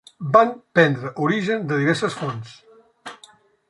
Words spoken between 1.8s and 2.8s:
diverses fonts.